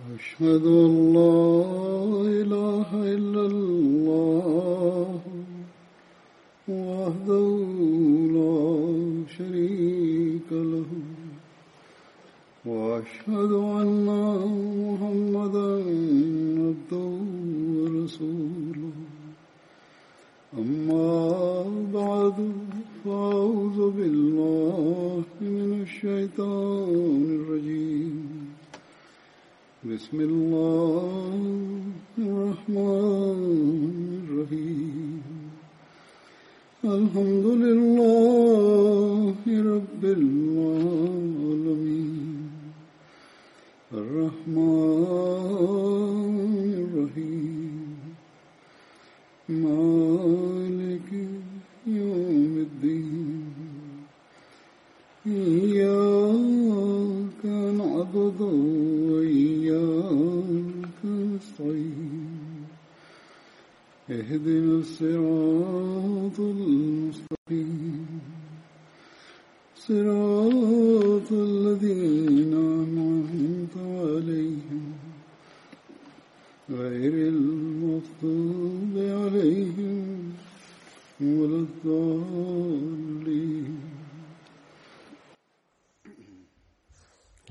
[0.00, 1.64] أشهد أن لا
[2.42, 3.35] إله إلا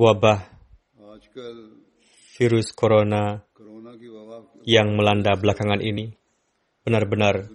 [0.06, 0.46] wabah
[2.38, 3.42] virus corona
[4.62, 6.14] yang melanda belakangan ini
[6.86, 7.50] benar-benar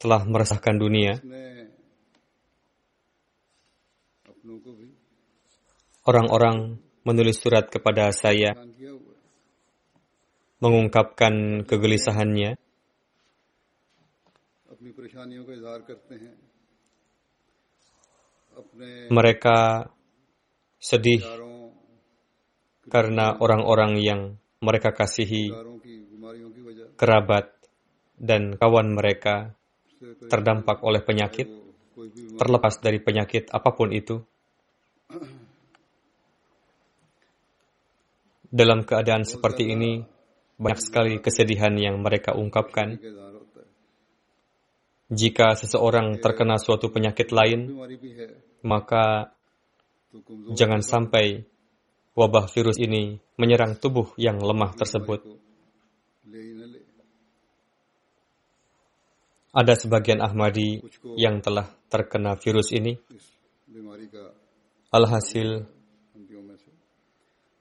[0.00, 1.20] telah meresahkan dunia.
[6.06, 8.54] Orang-orang menulis surat kepada saya,
[10.62, 12.54] mengungkapkan kegelisahannya.
[19.10, 19.56] Mereka
[20.86, 21.18] sedih
[22.86, 24.20] karena orang-orang yang
[24.62, 25.50] mereka kasihi,
[26.94, 27.50] kerabat,
[28.14, 29.58] dan kawan mereka
[30.30, 31.50] terdampak oleh penyakit,
[32.38, 34.22] terlepas dari penyakit apa pun itu.
[38.46, 40.06] Dalam keadaan seperti ini,
[40.56, 42.96] banyak sekali kesedihan yang mereka ungkapkan.
[45.06, 47.74] Jika seseorang terkena suatu penyakit lain,
[48.62, 49.35] maka
[50.56, 51.44] Jangan sampai
[52.16, 55.20] wabah virus ini menyerang tubuh yang lemah tersebut.
[59.56, 60.84] Ada sebagian Ahmadi
[61.16, 62.96] yang telah terkena virus ini.
[64.92, 65.64] Alhasil,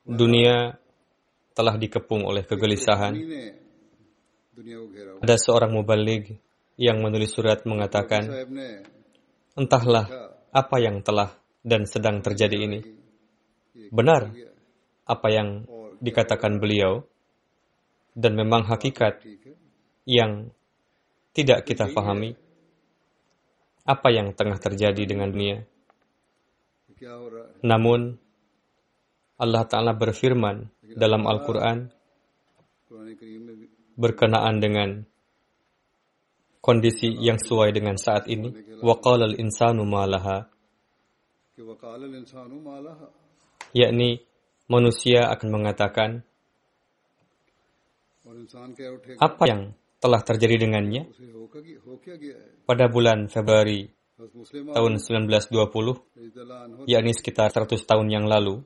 [0.03, 0.75] dunia
[1.55, 3.15] telah dikepung oleh kegelisahan.
[5.23, 6.35] Ada seorang mubalig
[6.75, 8.27] yang menulis surat mengatakan,
[9.55, 11.31] Entahlah apa yang telah
[11.65, 12.79] dan sedang terjadi ini.
[13.89, 14.29] Benar
[15.09, 15.65] apa yang
[15.97, 17.01] dikatakan beliau,
[18.15, 19.25] dan memang hakikat
[20.05, 20.53] yang
[21.35, 22.37] tidak kita pahami
[23.85, 25.61] apa yang tengah terjadi dengan dunia.
[27.61, 28.17] Namun,
[29.35, 31.91] Allah Ta'ala berfirman dalam Al-Quran
[33.99, 34.89] berkenaan dengan
[36.63, 38.79] kondisi yang sesuai dengan saat ini.
[38.81, 40.54] وَقَالَ الْإِنسَانُ مَا لَهَا
[43.71, 44.19] yakni
[44.67, 46.23] manusia akan mengatakan
[49.21, 49.61] apa yang
[50.01, 51.07] telah terjadi dengannya
[52.67, 53.87] pada bulan Februari
[54.75, 58.63] tahun 1920, yakni sekitar 100 tahun yang lalu,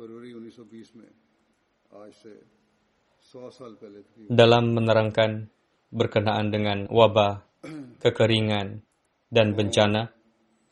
[4.30, 5.50] dalam menerangkan
[5.90, 7.42] berkenaan dengan wabah,
[8.04, 8.86] kekeringan,
[9.34, 10.14] dan bencana,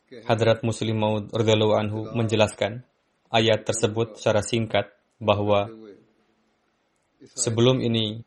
[0.08, 2.80] Hadrat Muslim Maud anhu menjelaskan
[3.28, 4.88] ayat tersebut secara singkat
[5.20, 5.68] bahwa
[7.36, 8.24] sebelum ini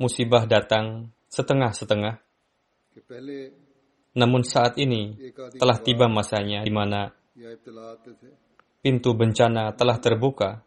[0.00, 2.18] musibah datang setengah-setengah.
[4.18, 5.14] Namun saat ini
[5.54, 7.14] telah tiba masanya di mana
[8.82, 10.66] pintu bencana telah terbuka.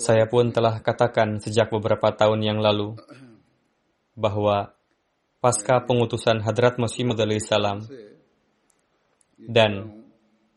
[0.00, 2.96] Saya pun telah katakan sejak beberapa tahun yang lalu
[4.16, 4.77] bahwa
[5.38, 7.86] pasca pengutusan Hadrat Masih Maud salam
[9.38, 10.02] dan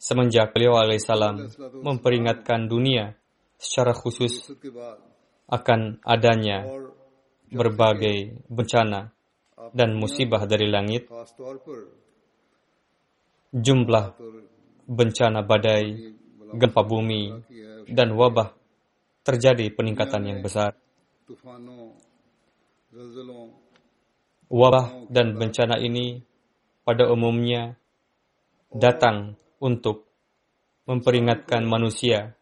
[0.02, 1.54] semenjak beliau alaihissalam
[1.86, 3.14] memperingatkan dunia
[3.62, 4.50] secara khusus
[5.46, 6.66] akan adanya
[7.54, 9.14] berbagai bencana
[9.70, 11.06] dan musibah dari langit,
[13.54, 14.06] jumlah
[14.90, 16.18] bencana badai,
[16.58, 17.30] gempa bumi,
[17.86, 18.58] dan wabah
[19.22, 20.74] terjadi peningkatan yang besar
[24.52, 26.20] wabah dan bencana ini
[26.84, 27.80] pada umumnya
[28.68, 30.12] datang untuk
[30.84, 32.36] memperingatkan manusia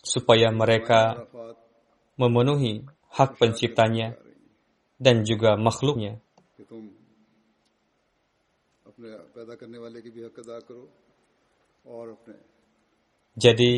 [0.00, 1.28] supaya mereka
[2.16, 4.16] memenuhi hak penciptanya
[4.96, 6.16] dan juga makhluknya.
[13.38, 13.72] Jadi,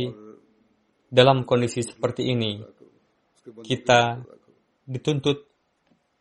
[1.12, 2.64] dalam kondisi seperti ini,
[3.60, 4.24] kita
[4.88, 5.49] dituntut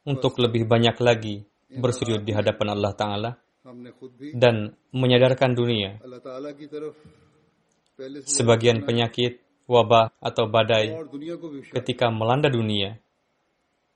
[0.05, 3.31] untuk lebih banyak lagi bersujud di hadapan Allah Ta'ala
[4.33, 5.99] dan menyadarkan dunia.
[8.23, 10.95] Sebagian penyakit, wabah, atau badai
[11.75, 12.95] ketika melanda dunia,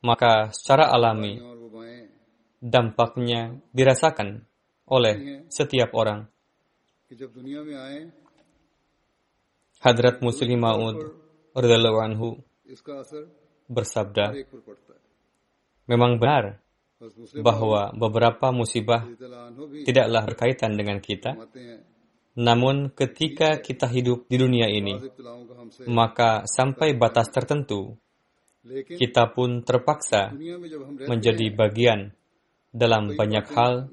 [0.03, 1.39] maka secara alami
[2.59, 4.43] dampaknya dirasakan
[4.87, 6.27] oleh setiap orang.
[9.83, 10.97] Hadrat Muslim Ma'ud
[11.55, 12.39] anhu
[13.67, 14.35] bersabda,
[15.83, 16.63] Memang benar
[17.43, 19.03] bahwa beberapa musibah
[19.83, 21.35] tidaklah berkaitan dengan kita,
[22.39, 24.97] namun ketika kita hidup di dunia ini,
[25.91, 27.99] maka sampai batas tertentu,
[28.95, 30.31] kita pun terpaksa
[31.05, 32.15] menjadi bagian
[32.71, 33.91] dalam banyak hal,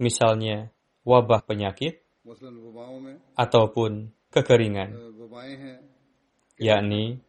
[0.00, 0.72] misalnya
[1.04, 2.00] wabah penyakit
[3.36, 4.96] ataupun kekeringan,
[6.56, 7.20] yakni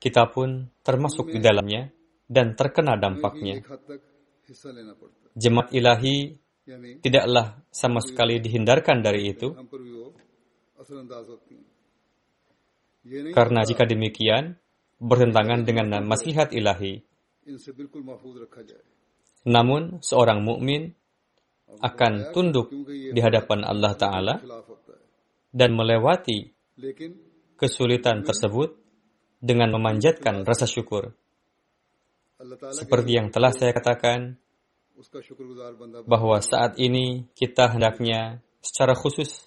[0.00, 1.92] kita pun termasuk di dalamnya
[2.28, 3.60] dan terkena dampaknya.
[5.34, 6.36] Jemaat ilahi
[7.00, 9.52] tidaklah sama sekali dihindarkan dari itu.
[13.36, 14.56] Karena jika demikian,
[14.96, 17.04] bertentangan dengan nasihat ilahi.
[19.44, 20.88] Namun, seorang mukmin
[21.84, 24.34] akan tunduk di hadapan Allah Ta'ala
[25.52, 26.48] dan melewati
[27.60, 28.78] kesulitan tersebut
[29.38, 31.12] dengan memanjatkan rasa syukur.
[32.74, 34.36] Seperti yang telah saya katakan,
[36.06, 39.42] bahwa saat ini kita hendaknya secara khusus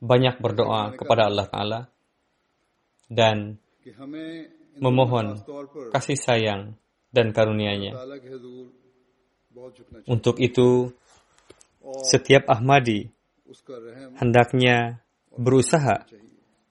[0.00, 1.80] banyak berdoa kepada Allah Ta'ala
[3.12, 3.60] dan
[4.80, 5.44] memohon
[5.92, 6.62] kasih sayang
[7.12, 7.92] dan karunia-Nya.
[10.08, 10.90] Untuk itu,
[12.08, 13.06] setiap Ahmadi
[14.18, 15.04] hendaknya
[15.36, 16.08] berusaha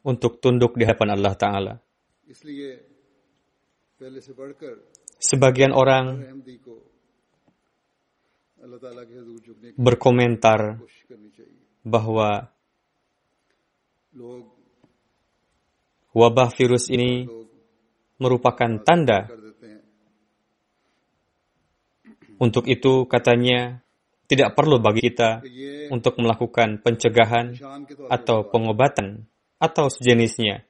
[0.03, 1.73] untuk tunduk di hadapan Allah Ta'ala.
[5.23, 6.19] Sebagian orang
[9.79, 10.83] berkomentar
[11.79, 12.51] bahwa
[16.11, 17.23] wabah virus ini
[18.19, 19.31] merupakan tanda.
[22.43, 23.79] Untuk itu, katanya,
[24.27, 25.39] tidak perlu bagi kita
[25.87, 27.55] untuk melakukan pencegahan
[28.11, 29.23] atau pengobatan
[29.55, 30.67] atau sejenisnya.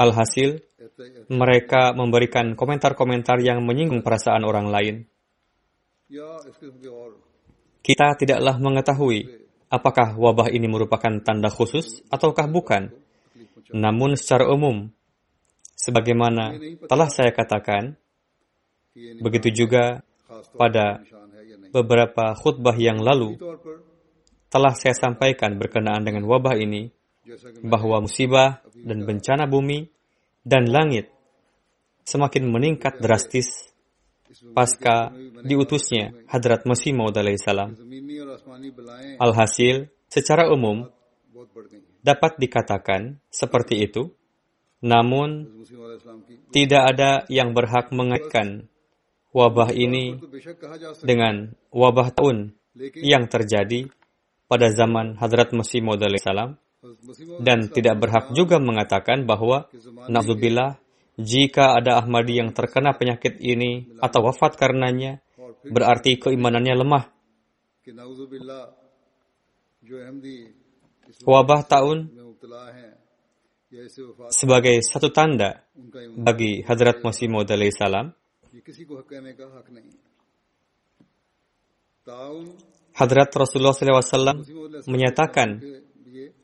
[0.00, 0.64] Alhasil,
[1.28, 4.94] mereka memberikan komentar-komentar yang menyinggung perasaan orang lain.
[7.84, 12.90] Kita tidaklah mengetahui apakah wabah ini merupakan tanda khusus ataukah bukan.
[13.70, 14.90] Namun secara umum,
[15.78, 16.58] sebagaimana
[16.90, 17.94] telah saya katakan,
[19.22, 20.02] begitu juga
[20.58, 21.04] pada
[21.70, 23.38] beberapa khutbah yang lalu
[24.50, 26.90] telah saya sampaikan berkenaan dengan wabah ini
[27.62, 29.88] bahwa musibah dan bencana bumi
[30.44, 31.12] dan langit
[32.04, 33.70] semakin meningkat drastis
[34.54, 35.10] pasca
[35.42, 37.74] diutusnya Hadrat Masih Maud salam.
[39.18, 40.86] Alhasil, secara umum
[42.00, 44.14] dapat dikatakan seperti itu,
[44.80, 45.50] namun
[46.54, 48.70] tidak ada yang berhak mengaitkan
[49.30, 50.18] wabah ini
[51.04, 52.54] dengan wabah tahun
[52.96, 53.90] yang terjadi
[54.46, 56.56] pada zaman Hadrat Masih Maud salam
[57.44, 59.68] dan tidak berhak juga mengatakan bahwa,
[60.08, 60.80] Nafzubillah,
[61.20, 65.20] jika ada Ahmadi yang terkena penyakit ini atau wafat karenanya,
[65.68, 67.04] berarti keimanannya lemah.
[71.28, 71.98] Wabah tahun
[74.32, 75.62] sebagai satu tanda
[76.16, 78.16] bagi Hadrat Masih Maud salam.
[82.90, 84.42] Hadrat Rasulullah SAW
[84.90, 85.62] menyatakan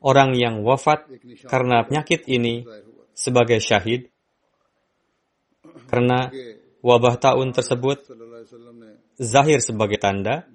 [0.07, 1.03] orang yang wafat
[1.43, 2.63] karena penyakit ini
[3.11, 4.07] sebagai syahid.
[5.91, 6.31] Karena
[6.79, 8.07] wabah tahun tersebut
[9.19, 10.47] zahir sebagai tanda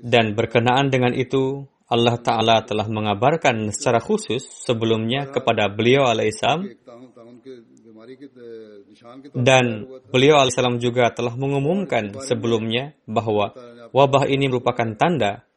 [0.00, 6.68] dan berkenaan dengan itu Allah Ta'ala telah mengabarkan secara khusus sebelumnya kepada beliau alaihissalam
[9.32, 13.56] dan beliau alaihissalam juga telah mengumumkan sebelumnya bahwa
[13.96, 15.48] wabah ini merupakan tanda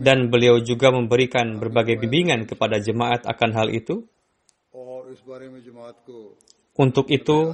[0.00, 4.08] dan beliau juga memberikan berbagai bimbingan kepada jemaat akan hal itu.
[6.72, 7.52] Untuk itu,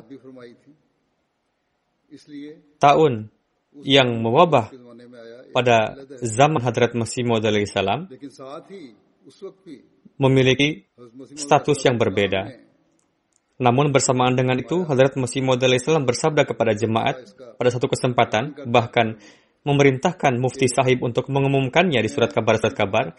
[2.79, 3.35] tahun
[3.83, 4.71] yang mewabah
[5.51, 8.07] pada zaman Hadrat Masih Maud salam
[10.19, 10.87] memiliki
[11.35, 12.63] status yang berbeda.
[13.59, 17.27] Namun bersamaan dengan itu, Hadrat Masih Maud salam bersabda kepada jemaat
[17.59, 19.19] pada satu kesempatan, bahkan
[19.69, 23.13] memerintahkan mufti sahib untuk mengumumkannya di surat kabar-surat kabar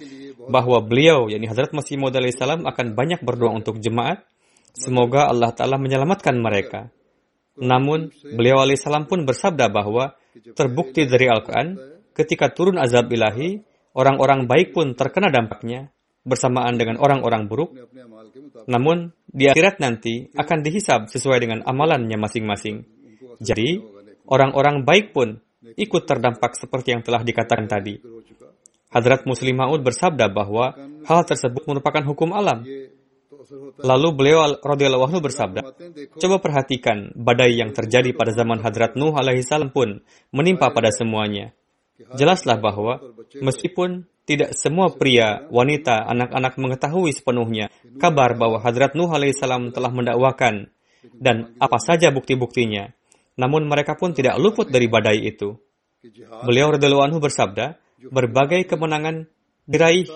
[0.50, 4.26] bahwa beliau, yakni Hazrat Masih Maud salam akan banyak berdoa untuk jemaat.
[4.74, 6.90] Semoga Allah Ta'ala menyelamatkan mereka.
[7.60, 10.16] Namun, beliau alaihissalam pun bersabda bahwa
[10.56, 11.76] terbukti dari Al-Quran,
[12.16, 13.60] ketika turun azab ilahi,
[13.94, 15.92] orang-orang baik pun terkena dampaknya
[16.24, 17.76] bersamaan dengan orang-orang buruk.
[18.72, 22.88] Namun, di akhirat nanti akan dihisab sesuai dengan amalannya masing-masing.
[23.44, 23.82] Jadi,
[24.30, 28.00] orang-orang baik pun ikut terdampak seperti yang telah dikatakan tadi.
[28.90, 30.74] Hadrat Muslim Ma'ud bersabda bahwa
[31.06, 32.66] hal tersebut merupakan hukum alam.
[33.80, 35.62] Lalu beliau radhiyallahu anhu bersabda,
[36.18, 40.02] "Coba perhatikan badai yang terjadi pada zaman Hadrat Nuh alaihissalam pun
[40.34, 41.54] menimpa pada semuanya.
[42.18, 43.00] Jelaslah bahwa
[43.38, 50.70] meskipun tidak semua pria, wanita, anak-anak mengetahui sepenuhnya kabar bahwa Hadrat Nuh alaihissalam telah mendakwakan
[51.16, 52.94] dan apa saja bukti-buktinya.
[53.36, 55.58] Namun mereka pun tidak luput dari badai itu.
[56.48, 57.76] Beliau radhiyallahu anhu bersabda,
[58.10, 59.28] berbagai kemenangan
[59.68, 60.08] diraih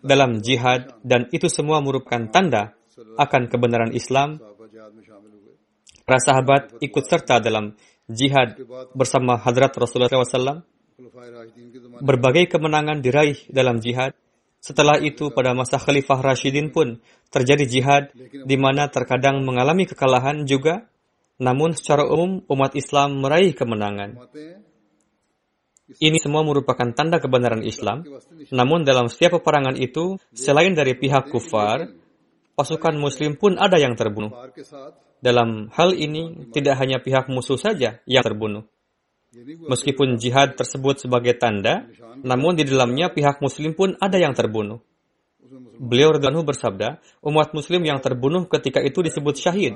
[0.00, 2.72] dalam jihad dan itu semua merupakan tanda
[3.20, 4.40] akan kebenaran Islam.
[6.02, 7.78] Para sahabat ikut serta dalam
[8.10, 8.58] jihad
[8.96, 10.66] bersama Hadrat Rasulullah SAW.
[12.02, 14.16] Berbagai kemenangan diraih dalam jihad
[14.62, 17.02] setelah itu, pada masa Khalifah Rashidin pun
[17.34, 18.14] terjadi jihad,
[18.46, 20.86] di mana terkadang mengalami kekalahan juga.
[21.40, 24.18] Namun secara umum umat Islam meraih kemenangan.
[25.92, 28.04] Ini semua merupakan tanda kebenaran Islam.
[28.48, 31.90] Namun dalam setiap peperangan itu, selain dari pihak kufar,
[32.56, 34.32] pasukan muslim pun ada yang terbunuh.
[35.22, 38.64] Dalam hal ini, tidak hanya pihak musuh saja yang terbunuh.
[39.68, 41.88] Meskipun jihad tersebut sebagai tanda,
[42.20, 44.84] namun di dalamnya pihak muslim pun ada yang terbunuh.
[45.80, 49.74] Beliau Radhanu bersabda, umat muslim yang terbunuh ketika itu disebut syahid.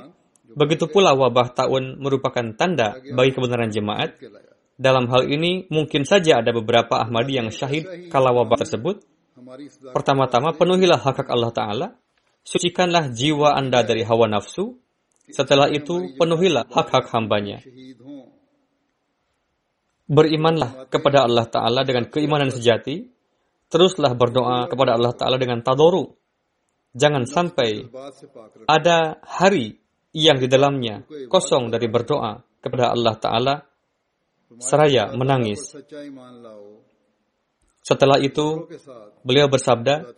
[0.55, 4.21] Begitu pula wabah tahun merupakan tanda bagi kebenaran jemaat.
[4.76, 9.03] Dalam hal ini, mungkin saja ada beberapa Ahmadi yang syahid kala wabah tersebut.
[9.97, 11.88] Pertama-tama, penuhilah hak hak Allah Ta'ala.
[12.45, 14.76] Sucikanlah jiwa Anda dari hawa nafsu.
[15.26, 17.65] Setelah itu, penuhilah hak-hak hambanya.
[20.07, 23.11] Berimanlah kepada Allah Ta'ala dengan keimanan sejati.
[23.67, 26.15] Teruslah berdoa kepada Allah Ta'ala dengan tadoru.
[26.97, 27.93] Jangan sampai
[28.71, 29.85] ada hari
[30.16, 33.54] yang di dalamnya kosong dari berdoa kepada Allah Ta'ala,
[34.56, 35.76] seraya menangis.
[37.85, 38.66] Setelah itu,
[39.23, 40.08] beliau bersabda,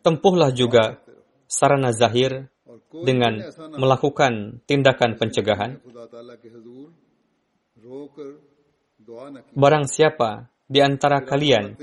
[0.00, 0.98] tempuhlah juga
[1.46, 2.48] sarana zahir
[3.04, 3.44] dengan
[3.76, 5.78] melakukan tindakan pencegahan.
[9.54, 11.76] Barang siapa di antara kalian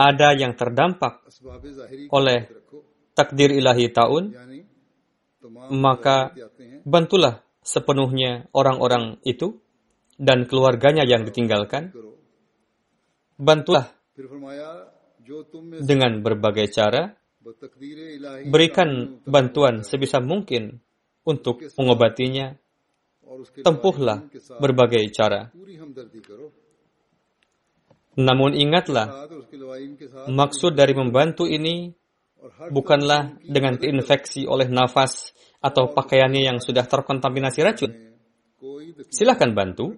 [0.00, 1.22] ada yang terdampak
[2.10, 2.50] oleh
[3.14, 4.34] takdir ilahi tahun,
[5.70, 6.32] maka
[6.86, 9.58] bantulah sepenuhnya orang-orang itu
[10.16, 11.92] dan keluarganya yang ditinggalkan.
[13.36, 13.92] Bantulah
[15.84, 17.12] dengan berbagai cara.
[18.48, 20.80] Berikan bantuan sebisa mungkin
[21.26, 22.56] untuk mengobatinya.
[23.60, 24.30] Tempuhlah
[24.62, 25.52] berbagai cara.
[28.16, 29.28] Namun ingatlah,
[30.30, 31.92] maksud dari membantu ini
[32.72, 37.92] bukanlah dengan terinfeksi oleh nafas atau pakaiannya yang sudah terkontaminasi racun?
[39.12, 39.96] Silahkan bantu,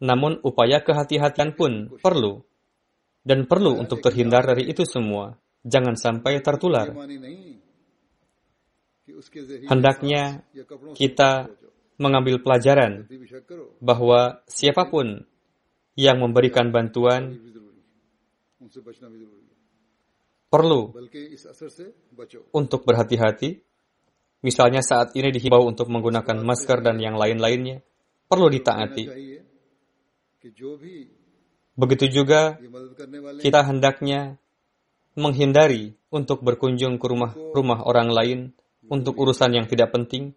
[0.00, 2.42] namun upaya kehati-hatian pun perlu.
[3.28, 5.36] Dan perlu untuk terhindar dari itu semua.
[5.60, 6.88] Jangan sampai tertular.
[9.68, 10.46] Hendaknya
[10.96, 11.50] kita
[11.98, 13.04] mengambil pelajaran
[13.82, 15.26] bahwa siapa pun
[15.98, 17.34] yang memberikan bantuan
[20.48, 20.94] perlu
[22.54, 23.67] untuk berhati-hati
[24.44, 27.82] misalnya saat ini dihimbau untuk menggunakan masker dan yang lain-lainnya,
[28.28, 29.04] perlu ditaati.
[31.78, 32.58] Begitu juga
[33.38, 34.36] kita hendaknya
[35.18, 38.38] menghindari untuk berkunjung ke rumah-rumah orang lain
[38.86, 40.34] untuk urusan yang tidak penting.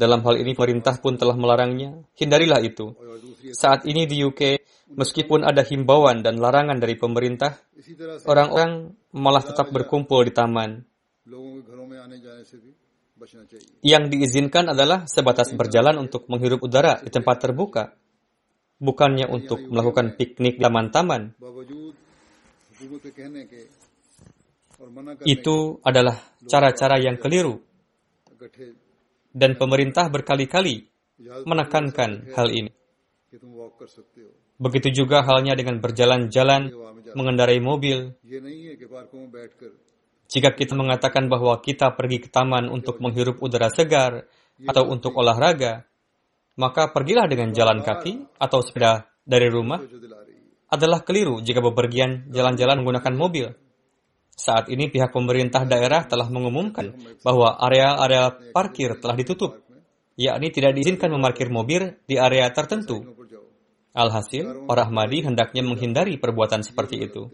[0.00, 2.00] Dalam hal ini pemerintah pun telah melarangnya.
[2.16, 2.96] Hindarilah itu.
[3.52, 4.60] Saat ini di UK,
[4.96, 7.58] meskipun ada himbauan dan larangan dari pemerintah,
[8.24, 10.80] orang-orang malah tetap berkumpul di taman.
[13.84, 17.92] Yang diizinkan adalah sebatas berjalan untuk menghirup udara di tempat terbuka,
[18.80, 21.36] bukannya untuk melakukan piknik di taman-taman.
[25.28, 26.16] Itu adalah
[26.48, 27.60] cara-cara yang keliru.
[29.30, 30.88] Dan pemerintah berkali-kali
[31.44, 32.72] menekankan hal ini.
[34.60, 36.72] Begitu juga halnya dengan berjalan-jalan,
[37.12, 38.16] mengendarai mobil.
[40.30, 44.30] Jika kita mengatakan bahwa kita pergi ke taman untuk menghirup udara segar
[44.62, 45.82] atau untuk olahraga,
[46.54, 49.82] maka pergilah dengan jalan kaki atau sepeda dari rumah
[50.70, 53.46] adalah keliru jika bepergian jalan-jalan menggunakan mobil.
[54.30, 56.94] Saat ini pihak pemerintah daerah telah mengumumkan
[57.26, 59.58] bahwa area-area parkir telah ditutup,
[60.14, 63.02] yakni tidak diizinkan memarkir mobil di area tertentu.
[63.90, 67.26] Alhasil, para Ahmadi hendaknya menghindari perbuatan seperti itu.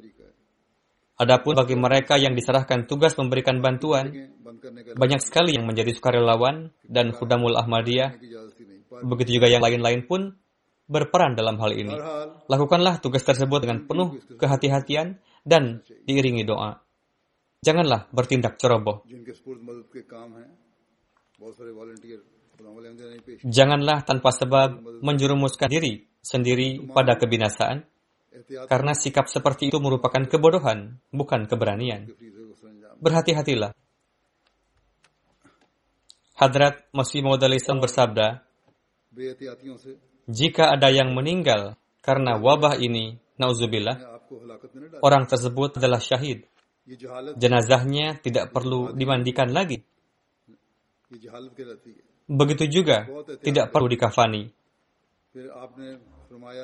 [1.17, 4.13] Adapun bagi mereka yang diserahkan tugas memberikan bantuan,
[4.93, 8.21] banyak sekali yang menjadi sukarelawan dan Khudamul Ahmadiyah,
[9.01, 10.37] begitu juga yang lain-lain pun
[10.85, 11.97] berperan dalam hal ini.
[12.53, 16.85] Lakukanlah tugas tersebut dengan penuh kehati-hatian dan diiringi doa.
[17.65, 19.03] Janganlah bertindak ceroboh.
[23.41, 24.69] Janganlah tanpa sebab
[25.01, 27.96] menjurumuskan diri sendiri pada kebinasaan
[28.69, 32.11] karena sikap seperti itu merupakan kebodohan, bukan keberanian.
[33.01, 33.73] Berhati-hatilah.
[36.37, 38.45] Hadrat Masih Maudalisan bersabda,
[40.29, 44.21] jika ada yang meninggal karena wabah ini, nauzubillah,
[45.01, 46.45] orang tersebut adalah syahid.
[47.41, 49.81] Jenazahnya tidak perlu dimandikan lagi.
[52.29, 53.09] Begitu juga,
[53.41, 54.53] tidak perlu dikafani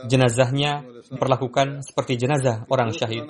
[0.09, 3.27] jenazahnya diperlakukan seperti jenazah orang syahid.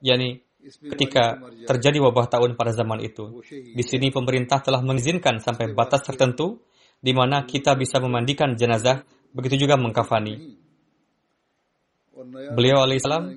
[0.00, 3.42] Yani ketika terjadi wabah tahun pada zaman itu.
[3.50, 6.62] Di sini pemerintah telah mengizinkan sampai batas tertentu
[6.98, 10.58] di mana kita bisa memandikan jenazah, begitu juga mengkafani.
[12.56, 13.36] Beliau alaihissalam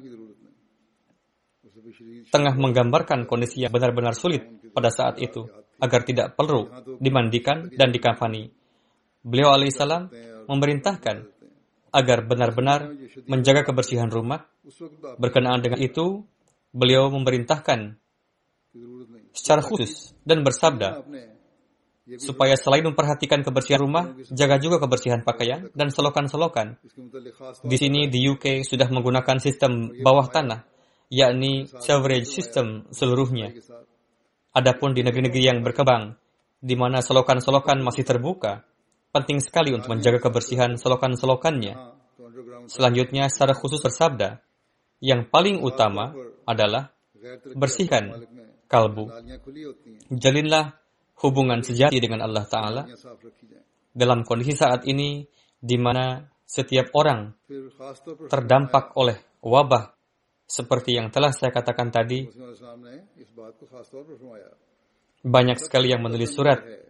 [2.32, 5.46] tengah menggambarkan kondisi yang benar-benar sulit pada saat itu
[5.80, 8.50] agar tidak perlu dimandikan dan dikafani.
[9.20, 10.08] Beliau alaihissalam
[10.50, 11.30] memerintahkan
[11.94, 12.94] agar benar-benar
[13.30, 14.50] menjaga kebersihan rumah.
[15.22, 16.26] Berkenaan dengan itu,
[16.74, 17.98] beliau memerintahkan
[19.34, 21.06] secara khusus dan bersabda
[22.18, 26.82] supaya selain memperhatikan kebersihan rumah, jaga juga kebersihan pakaian dan selokan-selokan.
[27.62, 30.66] Di sini di UK sudah menggunakan sistem bawah tanah,
[31.14, 33.54] yakni coverage system seluruhnya.
[34.50, 36.18] Adapun di negeri-negeri yang berkembang,
[36.58, 38.66] di mana selokan-selokan masih terbuka,
[39.10, 41.74] Penting sekali untuk menjaga kebersihan selokan-selokannya.
[42.70, 44.38] Selanjutnya secara khusus bersabda,
[45.02, 46.14] yang paling utama
[46.46, 46.94] adalah
[47.58, 48.30] bersihkan
[48.70, 49.10] kalbu.
[50.14, 50.78] Jalinlah
[51.26, 52.84] hubungan sejati dengan Allah Ta'ala
[53.90, 55.26] dalam kondisi saat ini
[55.58, 57.34] di mana setiap orang
[58.30, 59.90] terdampak oleh wabah
[60.46, 62.30] seperti yang telah saya katakan tadi.
[65.20, 66.89] Banyak sekali yang menulis surat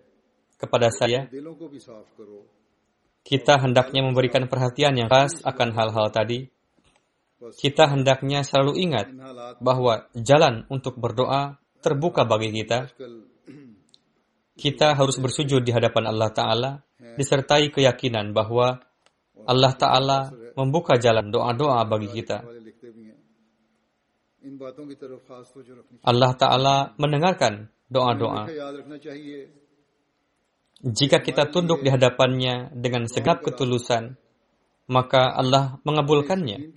[0.60, 1.26] kepada saya,
[3.24, 6.52] kita hendaknya memberikan perhatian yang khas akan hal-hal tadi.
[7.40, 9.08] Kita hendaknya selalu ingat
[9.64, 12.92] bahwa jalan untuk berdoa terbuka bagi kita.
[14.60, 16.72] Kita harus bersujud di hadapan Allah Ta'ala,
[17.16, 18.84] disertai keyakinan bahwa
[19.48, 20.20] Allah Ta'ala
[20.60, 22.44] membuka jalan doa-doa bagi kita.
[26.04, 28.52] Allah Ta'ala mendengarkan doa-doa.
[30.80, 34.16] Jika kita tunduk di hadapannya dengan segap ketulusan,
[34.88, 36.72] maka Allah mengabulkannya.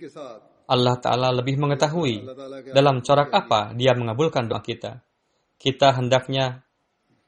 [0.67, 2.23] Allah Ta'ala lebih mengetahui
[2.71, 5.03] dalam corak apa dia mengabulkan doa kita.
[5.55, 6.63] Kita hendaknya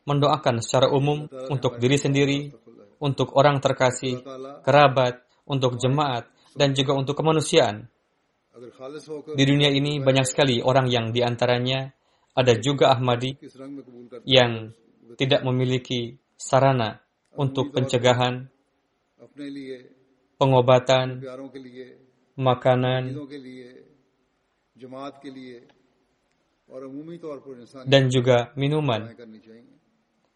[0.03, 2.51] mendoakan secara umum untuk diri sendiri,
[2.99, 4.19] untuk orang terkasih,
[4.63, 7.87] kerabat, untuk jemaat, dan juga untuk kemanusiaan.
[9.35, 11.91] Di dunia ini banyak sekali orang yang di antaranya
[12.35, 13.35] ada juga Ahmadi
[14.27, 14.71] yang
[15.15, 17.01] tidak memiliki sarana
[17.35, 18.47] untuk pencegahan,
[20.39, 21.23] pengobatan,
[22.35, 23.01] makanan,
[27.85, 29.01] dan juga minuman.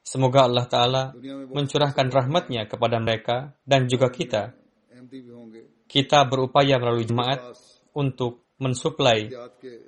[0.09, 1.03] Semoga Allah Ta'ala
[1.53, 4.57] mencurahkan rahmatnya kepada mereka dan juga kita.
[5.85, 7.53] Kita berupaya melalui jemaat
[7.93, 9.29] untuk mensuplai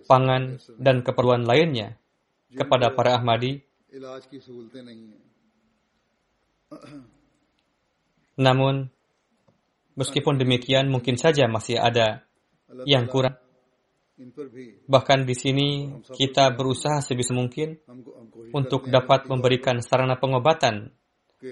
[0.06, 1.98] pangan dan keperluan lainnya
[2.54, 3.62] kepada para Ahmadi.
[8.37, 8.93] Namun,
[9.97, 12.27] meskipun demikian mungkin saja masih ada
[12.69, 13.37] अल्लाह yang kurang.
[14.17, 15.69] इन पर भी Bahkan di sini
[16.17, 20.89] kita berusaha sebisa mungkin हमको हम कोशिश untuk dapat memberikan sarana pengobatan,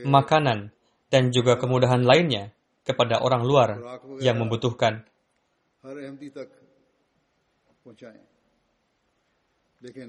[0.09, 0.73] makanan,
[1.13, 3.69] dan juga kemudahan lainnya kepada orang luar
[4.25, 5.05] yang membutuhkan.
[5.85, 6.49] हर अहमदी तक
[7.85, 8.25] पहुंचाएं
[9.85, 10.09] लेकिन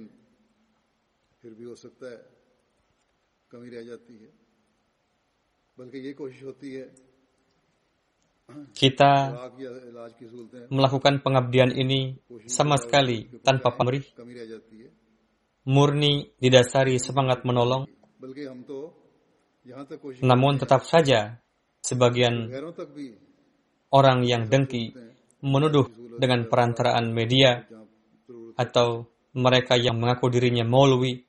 [1.44, 2.18] फिर भी हो सकता है
[3.52, 4.30] कमी रह जाती है
[8.75, 9.13] Kita
[10.71, 12.19] melakukan pengabdian ini
[12.51, 14.03] sama sekali tanpa pamrih,
[15.71, 17.87] murni didasari semangat menolong,
[20.27, 21.39] namun tetap saja
[21.85, 22.51] sebagian
[23.95, 24.95] orang yang dengki
[25.41, 25.87] menuduh
[26.19, 27.65] dengan perantaraan media
[28.59, 31.23] atau mereka yang mengaku dirinya maulwi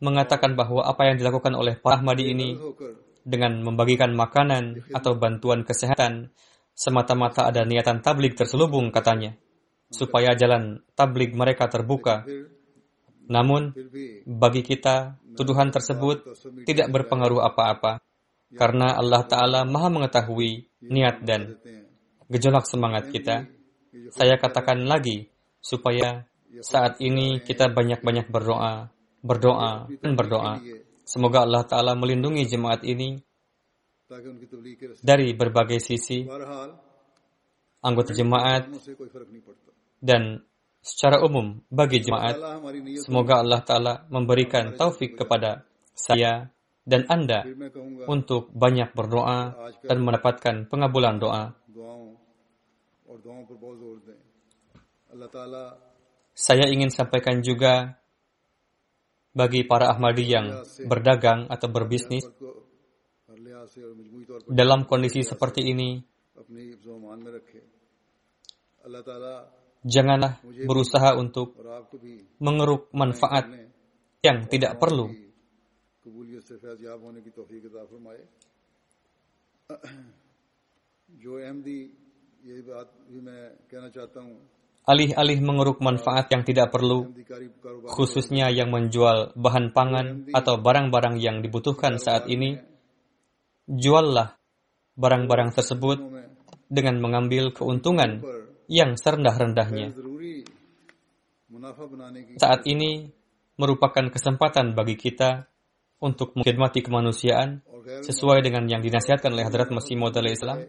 [0.00, 2.56] mengatakan bahwa apa yang dilakukan oleh Pak Ahmadi ini
[3.24, 6.32] dengan membagikan makanan atau bantuan kesehatan
[6.80, 9.36] semata-mata ada niatan tablik terselubung katanya,
[9.92, 12.24] supaya jalan tablik mereka terbuka.
[13.30, 13.76] Namun,
[14.24, 16.24] bagi kita, tuduhan tersebut
[16.64, 18.00] tidak berpengaruh apa-apa,
[18.56, 21.60] karena Allah Ta'ala maha mengetahui niat dan
[22.26, 23.46] gejolak semangat kita.
[24.10, 25.30] Saya katakan lagi,
[25.60, 26.26] supaya
[26.64, 28.90] saat ini kita banyak-banyak berdoa,
[29.22, 30.58] berdoa, dan berdoa.
[31.10, 33.18] Semoga Allah Ta'ala melindungi jemaat ini
[35.02, 36.22] dari berbagai sisi,
[37.82, 38.70] anggota jemaat,
[39.98, 40.38] dan
[40.78, 42.38] secara umum bagi jemaat.
[43.02, 45.66] Semoga Allah Ta'ala memberikan taufik kepada
[45.98, 46.46] saya
[46.86, 47.42] dan Anda
[48.06, 49.50] untuk banyak berdoa
[49.82, 51.44] dan mendapatkan pengabulan doa.
[56.38, 57.99] Saya ingin sampaikan juga
[59.35, 60.47] bagi para Ahmadi yang
[60.87, 62.49] berdagang atau berbisnis को
[63.27, 65.89] हर लिहाज से और मजमूई तौर पर dalam kondisi seperti ini,
[66.35, 67.61] अपनी जुबान में रखे
[68.85, 69.33] अल्लाह ताला
[69.85, 70.33] janganlah
[70.69, 73.63] berusaha untuk और आपको भी mengeruk manfaat अपने
[74.23, 75.07] yang tidak perlu.
[76.05, 78.21] कबूलियत से फैज़याब होने की तौफीक अता फरमाए
[81.09, 81.79] जो अहमदी
[82.45, 84.37] ये बात भी मैं कहना चाहता हूँ
[84.90, 87.14] alih-alih mengeruk manfaat yang tidak perlu,
[87.86, 92.58] khususnya yang menjual bahan pangan atau barang-barang yang dibutuhkan saat ini,
[93.70, 94.34] juallah
[94.98, 95.98] barang-barang tersebut
[96.66, 98.18] dengan mengambil keuntungan
[98.66, 99.94] yang serendah-rendahnya.
[102.38, 103.10] Saat ini
[103.54, 105.46] merupakan kesempatan bagi kita
[106.02, 107.62] untuk mengkhidmati kemanusiaan
[108.02, 110.64] sesuai dengan yang dinasihatkan oleh Hadrat Masih Maud Islam,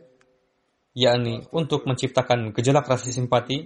[0.92, 3.64] yakni untuk menciptakan gejolak rasa simpati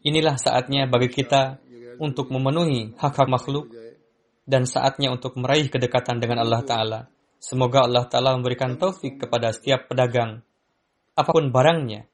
[0.00, 1.60] Inilah saatnya bagi kita
[2.00, 3.68] untuk memenuhi hak-hak makhluk
[4.48, 7.00] dan saatnya untuk meraih kedekatan dengan Allah Ta'ala.
[7.40, 10.40] Semoga Allah Ta'ala memberikan taufik kepada setiap pedagang,
[11.16, 12.08] apa pun barangnya,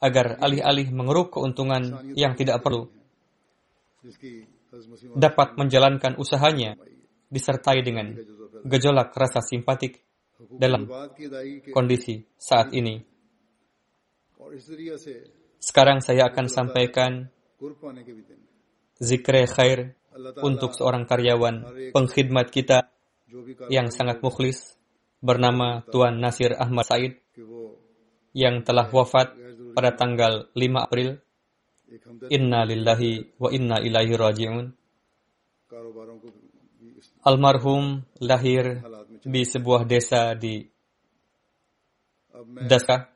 [0.00, 2.88] agar alih-alih mengeruk keuntungan yang tidak perlu,
[5.16, 6.80] dapat menjalankan usahanya
[7.28, 8.16] disertai dengan
[8.64, 10.00] gejolak rasa simpatik
[10.48, 10.88] dalam
[11.72, 13.04] kondisi saat ini.
[15.60, 17.28] Sekarang saya akan sampaikan
[18.96, 19.94] zikre khair
[20.40, 22.88] untuk seorang karyawan pengkhidmat kita
[23.68, 24.74] yang sangat mukhlis
[25.20, 27.20] bernama Tuan Nasir Ahmad Said
[28.32, 29.36] yang telah wafat
[29.76, 31.20] pada tanggal 5 April.
[32.30, 34.66] Inna lillahi wa inna ilaihi raji'un.
[37.26, 38.80] Almarhum lahir
[39.20, 40.64] di sebuah desa di
[42.40, 43.10] Daska,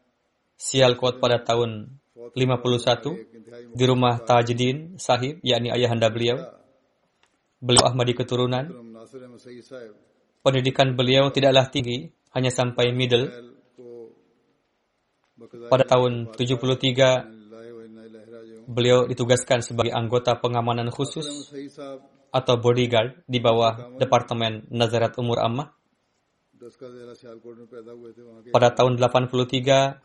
[0.54, 6.40] Sialkot pada tahun 51 di rumah Tajdin Sahib, yakni ayahanda beliau.
[7.60, 8.64] Beliau Ahmadi keturunan.
[10.44, 13.28] Pendidikan beliau tidaklah tinggi, hanya sampai middle.
[15.68, 21.52] Pada tahun 73, beliau ditugaskan sebagai anggota pengamanan khusus
[22.34, 25.83] atau bodyguard di bawah Departemen Nazarat Umur Ammah
[28.53, 30.00] pada tahun 83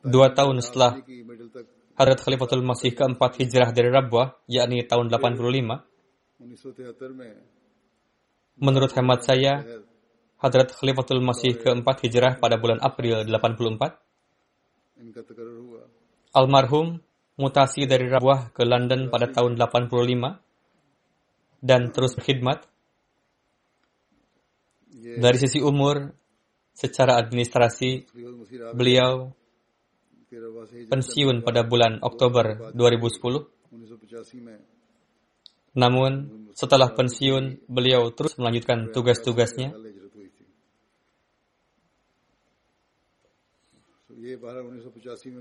[0.00, 0.96] dua tahun setelah
[2.00, 5.84] Hadrat Khalifatul Masih keempat hijrah dari Rabwah, yakni tahun 85.
[8.56, 9.60] Menurut hemat saya,
[10.40, 14.00] Hadrat Khalifatul Masih keempat hijrah pada bulan April 84.
[16.32, 17.04] Almarhum
[17.40, 22.68] mutasi dari Rabuah ke London pada tahun 85 dan terus berkhidmat.
[25.00, 26.12] Dari sisi umur,
[26.76, 28.04] secara administrasi,
[28.76, 29.32] beliau
[30.86, 33.48] pensiun pada bulan Oktober 2010.
[35.74, 36.12] Namun,
[36.54, 39.74] setelah pensiun, beliau terus melanjutkan tugas-tugasnya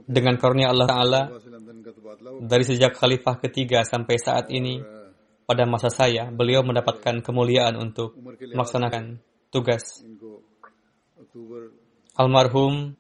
[0.08, 1.22] Dengan karunia Allah Ta'ala,
[2.40, 4.80] dari sejak khalifah ketiga sampai saat ini,
[5.44, 8.16] pada masa saya, beliau mendapatkan kemuliaan untuk
[8.54, 9.18] melaksanakan
[9.50, 10.06] tugas.
[12.14, 12.94] Almarhum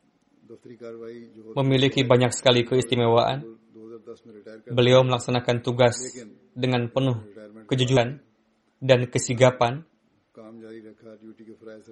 [1.55, 3.45] memiliki banyak sekali keistimewaan.
[4.65, 6.01] Beliau melaksanakan tugas
[6.57, 7.21] dengan penuh
[7.69, 8.17] kejujuran
[8.81, 9.85] dan kesigapan.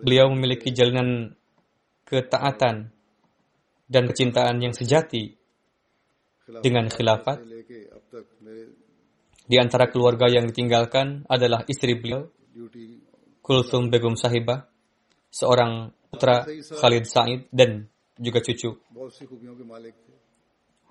[0.02, 1.38] Beliau memiliki jalinan
[2.10, 2.97] ketaatan
[3.88, 5.34] dan kecintaan yang sejati
[6.62, 7.44] dengan khilafat.
[9.48, 12.28] Di antara keluarga yang ditinggalkan adalah istri beliau,
[13.40, 14.68] Kulsum Begum Sahiba,
[15.32, 16.44] seorang putra
[16.84, 17.88] Khalid Said dan
[18.20, 18.76] juga cucu.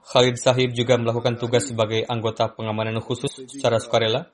[0.07, 4.31] Khalid Sahib juga melakukan tugas sebagai anggota pengamanan khusus secara sukarela.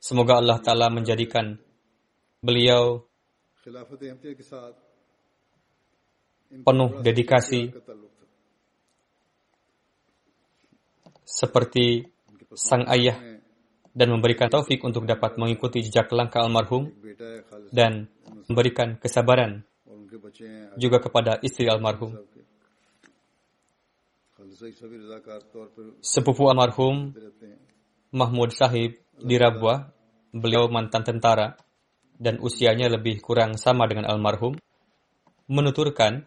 [0.00, 1.60] Semoga Allah Ta'ala menjadikan
[2.40, 3.04] beliau
[6.50, 7.70] penuh dedikasi
[11.22, 12.10] seperti
[12.58, 13.16] sang ayah
[13.94, 16.90] dan memberikan taufik untuk dapat mengikuti jejak langkah almarhum
[17.70, 18.10] dan
[18.50, 19.62] memberikan kesabaran
[20.74, 22.18] juga kepada istri almarhum.
[26.02, 27.14] Sepupu almarhum
[28.10, 29.86] Mahmud Sahib di Rabwa,
[30.34, 31.54] beliau mantan tentara
[32.18, 34.58] dan usianya lebih kurang sama dengan almarhum,
[35.46, 36.26] menuturkan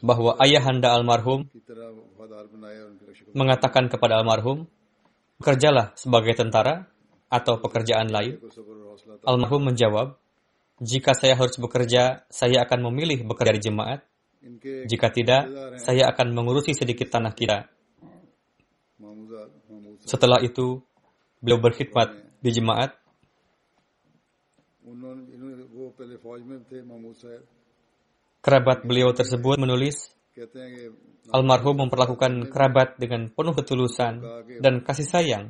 [0.00, 1.46] bahwa ayahanda almarhum
[3.34, 4.66] mengatakan kepada almarhum,
[5.42, 6.86] kerjalah sebagai tentara
[7.28, 8.40] atau pekerjaan lain."
[9.26, 10.16] Almarhum menjawab,
[10.80, 14.00] "Jika saya harus bekerja, saya akan memilih bekerja di jemaat.
[14.62, 15.42] Jika tidak,
[15.82, 17.66] saya akan mengurusi sedikit tanah kita."
[20.06, 20.80] Setelah itu,
[21.42, 22.94] beliau berkhidmat di jemaat.
[28.38, 30.14] Kerabat beliau tersebut menulis,
[31.28, 34.24] Almarhum memperlakukan kerabat dengan penuh ketulusan
[34.64, 35.44] dan kasih sayang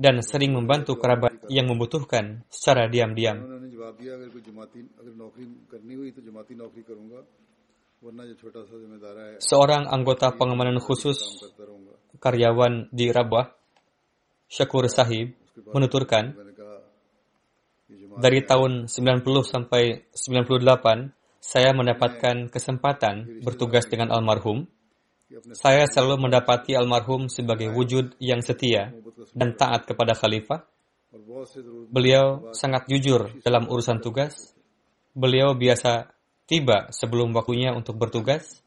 [0.00, 3.36] dan sering membantu kerabat yang membutuhkan secara diam-diam.
[9.36, 11.44] Seorang anggota pengamanan khusus
[12.16, 13.52] karyawan di Rabah,
[14.48, 15.36] Syakur Sahib,
[15.76, 16.32] menuturkan,
[18.16, 24.66] dari tahun 90 sampai 98, saya mendapatkan kesempatan bertugas dengan almarhum.
[25.54, 28.90] Saya selalu mendapati almarhum sebagai wujud yang setia
[29.30, 30.66] dan taat kepada khalifah.
[31.86, 34.58] Beliau sangat jujur dalam urusan tugas.
[35.14, 36.10] Beliau biasa
[36.50, 38.58] tiba sebelum waktunya untuk bertugas.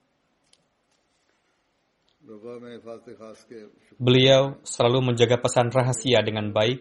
[3.99, 6.79] Beliau selalu menjaga pesan rahasia dengan baik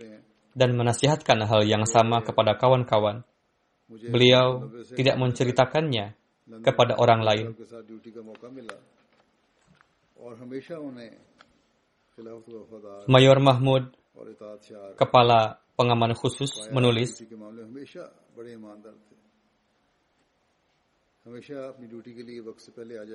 [0.55, 3.27] dan menasihatkan hal yang sama kepada kawan-kawan
[3.89, 6.13] beliau tidak menceritakannya
[6.61, 7.47] kepada orang lain.
[13.09, 13.85] Mayor Mahmud,
[14.99, 17.17] kepala pengaman khusus, menulis,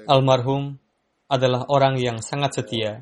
[0.05, 0.77] Almarhum
[1.25, 3.01] adalah orang yang sangat setia.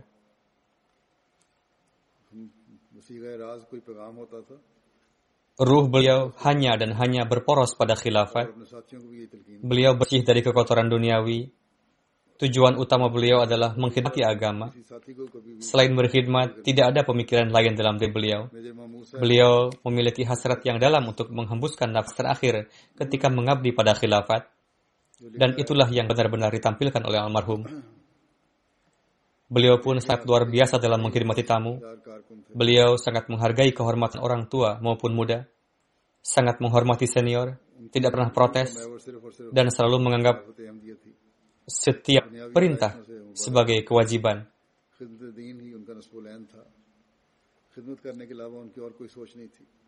[5.62, 8.50] Ruh beliau hanya dan hanya berporos pada khilafat.
[9.62, 11.54] Beliau bersih dari kekotoran duniawi.
[12.41, 14.74] Tujuan utama beliau adalah mengkhidmati agama.
[15.62, 18.50] Selain berkhidmat, tidak ada pemikiran lain dalam diri beliau.
[19.13, 22.65] Beliau memiliki hasrat yang dalam untuk menghembuskan nafas terakhir
[22.97, 24.50] ketika mengabdi pada khilafat.
[25.21, 27.62] Dan itulah yang benar-benar ditampilkan oleh almarhum.
[29.52, 31.76] Beliau pun sangat luar biasa dalam menghormati tamu.
[32.56, 35.44] Beliau sangat menghargai kehormatan orang tua maupun muda.
[36.24, 37.60] Sangat menghormati senior,
[37.92, 38.80] tidak pernah protes,
[39.52, 40.48] dan selalu menganggap
[41.68, 42.96] setiap perintah
[43.36, 44.48] sebagai kewajiban.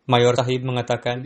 [0.04, 1.24] Mayor Sahib mengatakan,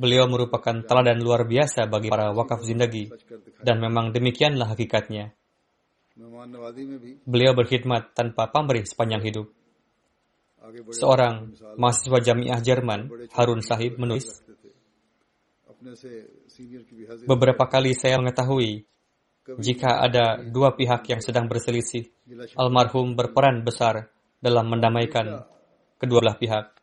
[0.00, 3.12] beliau merupakan teladan luar biasa bagi para wakaf zindagi,
[3.60, 5.36] dan memang demikianlah hakikatnya.
[7.28, 9.46] Beliau berkhidmat tanpa pamrih sepanjang hidup.
[10.90, 14.42] Seorang mahasiswa jamiah Jerman, Harun Sahib, menulis,
[17.28, 18.88] Beberapa kali saya mengetahui
[19.62, 22.10] jika ada dua pihak yang sedang berselisih,
[22.58, 24.10] almarhum berperan besar
[24.42, 25.46] dalam mendamaikan
[26.00, 26.74] kedua belah pihak.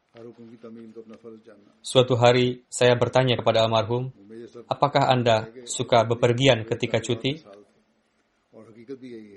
[1.84, 4.14] Suatu hari saya bertanya kepada almarhum,
[4.72, 7.44] apakah Anda suka bepergian ketika cuti?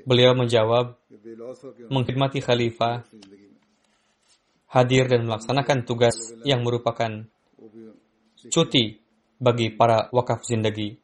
[0.06, 0.96] Beliau menjawab,
[1.90, 3.06] menghormati khalifah,
[4.70, 7.24] hadir dan melaksanakan tugas yang merupakan
[8.50, 9.00] cuti
[9.40, 10.98] bagi para wakaf zindagi.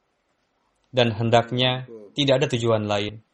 [0.92, 3.24] Dan hendaknya tidak ada tujuan lain.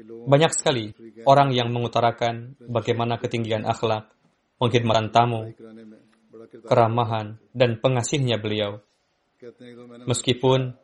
[0.00, 0.94] Banyak sekali
[1.28, 4.08] orang yang mengutarakan bagaimana ketinggian akhlak,
[4.56, 5.52] pengkhidmatan tamu,
[6.64, 8.80] keramahan, dan pengasihnya beliau.
[10.06, 10.76] Meskipun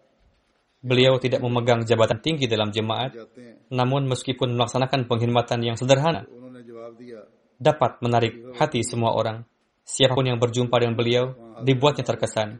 [0.84, 3.16] Beliau tidak memegang jabatan tinggi dalam jemaat,
[3.72, 6.28] namun meskipun melaksanakan pengkhidmatan yang sederhana,
[7.56, 9.42] dapat menarik hati semua orang.
[9.86, 11.24] Siapa pun yang berjumpa dengan beliau,
[11.62, 12.58] dibuatnya terkesan.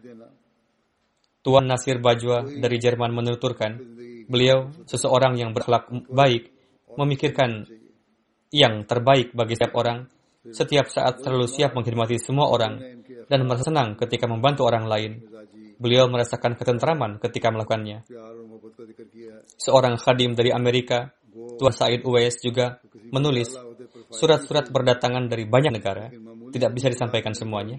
[1.43, 3.79] Tuan Nasir Bajwa dari Jerman menuturkan,
[4.27, 6.51] beliau seseorang yang berakhlak baik,
[6.99, 7.67] memikirkan
[8.51, 10.07] yang terbaik bagi setiap orang,
[10.51, 12.79] setiap saat selalu siap mengkhidmati semua orang,
[13.27, 15.13] dan merasa senang ketika membantu orang lain
[15.77, 18.05] beliau merasakan ketentraman ketika melakukannya.
[19.61, 21.13] Seorang khadim dari Amerika,
[21.61, 22.81] Tuan Said Uwais juga
[23.13, 23.53] menulis
[24.11, 26.09] surat-surat berdatangan dari banyak negara,
[26.53, 27.77] tidak bisa disampaikan semuanya.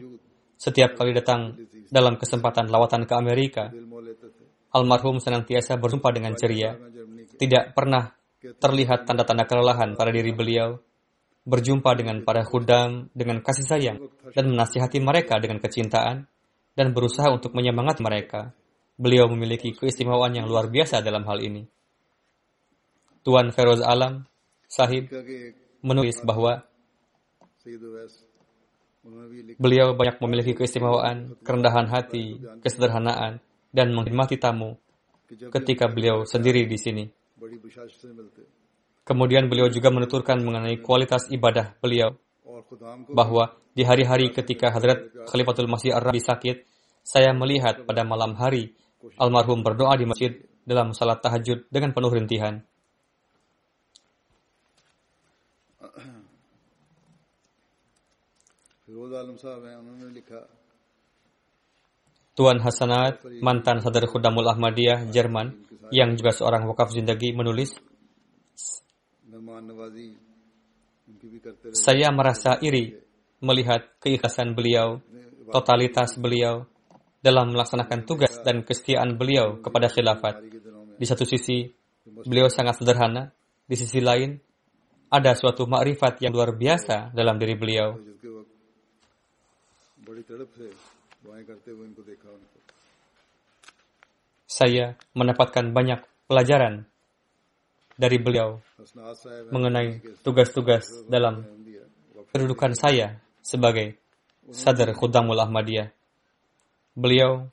[0.58, 1.54] Setiap kali datang
[1.90, 3.70] dalam kesempatan lawatan ke Amerika,
[4.74, 6.78] almarhum senantiasa berjumpa dengan ceria,
[7.38, 10.78] tidak pernah terlihat tanda-tanda kelelahan pada diri beliau,
[11.48, 13.98] berjumpa dengan para khudam dengan kasih sayang
[14.36, 16.28] dan menasihati mereka dengan kecintaan,
[16.78, 18.54] dan berusaha untuk menyemangat mereka.
[18.98, 21.66] Beliau memiliki keistimewaan yang luar biasa dalam hal ini.
[23.26, 24.30] Tuan Feroz Alam,
[24.70, 25.10] sahib,
[25.82, 26.66] menulis bahwa
[29.58, 33.42] beliau banyak memiliki keistimewaan, kerendahan hati, kesederhanaan,
[33.74, 34.78] dan menghormati tamu
[35.28, 37.04] ketika beliau sendiri di sini.
[39.04, 42.18] Kemudian beliau juga menuturkan mengenai kualitas ibadah beliau
[43.14, 46.66] bahwa di hari-hari ketika Hadrat Khalifatul Masih Ar-Rabi sakit,
[47.06, 48.76] saya melihat pada malam hari
[49.16, 50.32] almarhum berdoa di masjid
[50.68, 52.60] dalam salat tahajud dengan penuh rintihan.
[62.38, 65.58] Tuan Hasanat, mantan sadar Khudamul Ahmadiyah, Jerman,
[65.90, 67.74] yang juga seorang wakaf zindagi menulis,
[71.72, 72.96] saya merasa iri
[73.40, 75.00] melihat keikhlasan beliau,
[75.52, 76.68] totalitas beliau
[77.24, 80.44] dalam melaksanakan tugas dan kesetiaan beliau kepada khilafat.
[80.98, 81.70] Di satu sisi,
[82.26, 83.32] beliau sangat sederhana.
[83.68, 84.40] Di sisi lain,
[85.12, 88.00] ada suatu makrifat yang luar biasa dalam diri beliau.
[94.48, 96.00] Saya mendapatkan banyak
[96.32, 96.88] pelajaran
[97.98, 98.62] dari beliau
[99.50, 101.42] mengenai tugas-tugas dalam
[102.30, 103.98] kedudukan saya sebagai
[104.54, 105.90] sadar Khudamul Ahmadiyah.
[106.94, 107.50] Beliau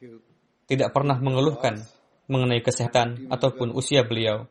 [0.69, 1.81] tidak pernah mengeluhkan
[2.29, 4.49] mengenai kesehatan ataupun usia beliau.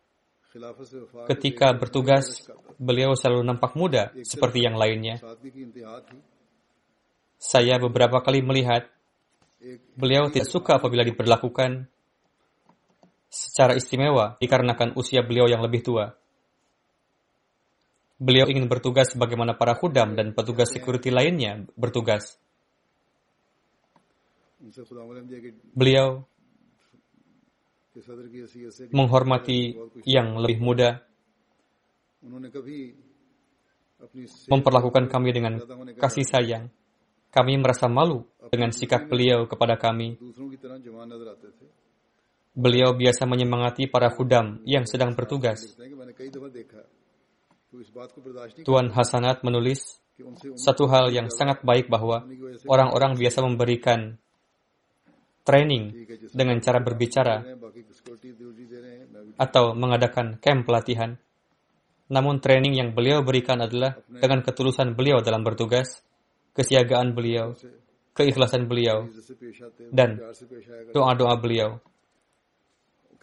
[1.25, 2.45] Ketika bertugas,
[2.77, 5.17] beliau selalu nampak muda seperti yang lainnya.
[7.41, 8.85] Saya beberapa kali melihat
[9.97, 11.89] beliau tidak suka apabila diperlakukan
[13.33, 16.13] secara istimewa dikarenakan usia beliau yang lebih tua.
[18.21, 22.37] Beliau ingin bertugas sebagaimana para khudam dan petugas security lainnya bertugas.
[25.73, 26.23] Beliau
[28.93, 30.89] menghormati yang lebih muda,
[34.47, 35.53] memperlakukan kami dengan
[35.97, 36.65] kasih sayang.
[37.33, 40.21] Kami merasa malu dengan sikap beliau kepada kami.
[42.53, 45.73] Beliau biasa menyemangati para khudam yang sedang bertugas.
[48.61, 49.97] Tuan Hasanat menulis,
[50.61, 52.21] satu hal yang sangat baik bahwa
[52.69, 54.21] orang-orang biasa memberikan
[55.43, 57.41] training dengan cara berbicara
[59.41, 61.17] atau mengadakan camp pelatihan.
[62.13, 66.05] Namun training yang beliau berikan adalah dengan ketulusan beliau dalam bertugas,
[66.53, 67.57] kesiagaan beliau,
[68.13, 69.09] keikhlasan beliau,
[69.89, 70.21] dan
[70.93, 71.81] doa-doa beliau.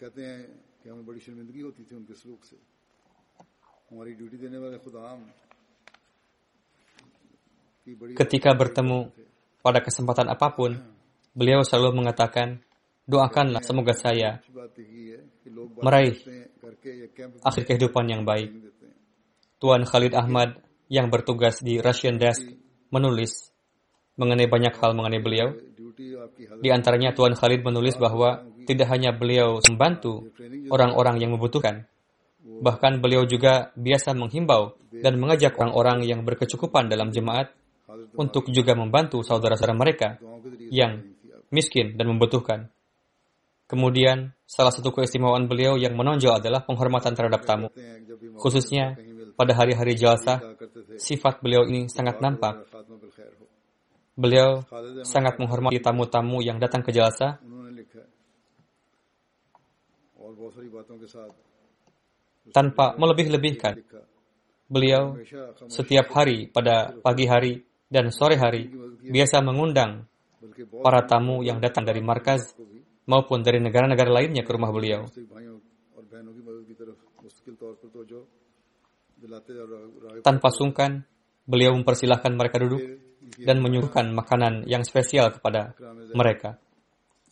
[0.00, 0.40] कहते हैं
[0.82, 2.56] कि हमें बड़ी शर्मिंदगी होती थी उनके सलूक से
[3.90, 5.18] हमारी ड्यूटी देने वाले खुदाम
[7.86, 9.12] की बड़ी Ketika bertemu
[9.62, 10.78] pada kesempatan apapun,
[11.34, 12.58] beliau selalu mengatakan,
[13.06, 17.62] doakanlah semoga saya अच्छी बात यही है कि लोग meraih बातें करके ये camp akhir
[17.66, 18.50] kehidupan yang baik.
[18.50, 18.94] नहीं देते हैं
[19.62, 20.58] Tuan Khalid Ahmad
[20.90, 22.42] yang bertugas di Russian Desk
[22.90, 23.50] menulis
[24.18, 25.54] mengenai banyak hal mengenai beliau.
[26.61, 30.29] Di antaranya Tuan Khalid menulis bahwa tidak hanya beliau membantu
[30.69, 31.87] orang-orang yang membutuhkan,
[32.61, 37.53] bahkan beliau juga biasa menghimbau dan mengajak orang-orang yang berkecukupan dalam jemaat
[38.15, 40.09] untuk juga membantu saudara-saudara mereka
[40.71, 41.03] yang
[41.51, 42.71] miskin dan membutuhkan.
[43.67, 47.71] Kemudian, salah satu keistimewaan beliau yang menonjol adalah penghormatan terhadap tamu.
[48.35, 48.99] Khususnya,
[49.39, 50.43] pada hari-hari jalsa,
[50.99, 52.67] sifat beliau ini sangat nampak
[54.21, 54.61] Beliau
[55.01, 57.41] sangat menghormati tamu-tamu yang datang ke jalsa.
[62.53, 63.81] Tanpa melebih-lebihkan,
[64.69, 65.17] beliau
[65.65, 68.69] setiap hari pada pagi hari dan sore hari
[69.01, 70.05] biasa mengundang
[70.85, 72.53] para tamu yang datang dari markas
[73.09, 75.09] maupun dari negara-negara lainnya ke rumah beliau.
[80.21, 81.05] Tanpa sungkan,
[81.45, 83.00] beliau mempersilahkan mereka duduk
[83.39, 85.75] dan menyuguhkan makanan yang spesial kepada
[86.11, 86.59] mereka.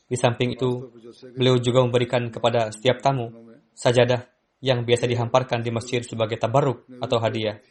[0.09, 0.89] Di samping itu,
[1.37, 3.29] beliau juga memberikan kepada setiap tamu
[3.77, 4.25] sajadah
[4.59, 7.61] yang biasa dihamparkan di masjid sebagai tabaruk atau hadiah.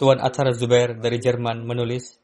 [0.00, 2.16] Tuan Atar Zubair dari Jerman menulis,